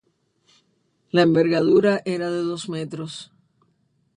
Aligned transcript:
La 1.11 1.21
envergadura 1.21 2.01
era 2.05 2.31
de 2.31 2.39
dos 2.41 2.67
metros. 2.69 3.31